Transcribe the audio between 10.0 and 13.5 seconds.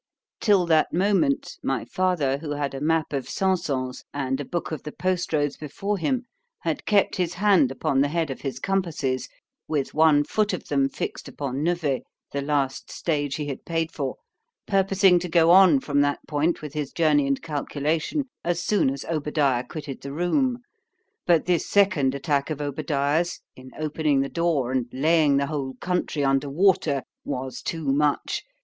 foot of them fixed upon Nevers, the last stage he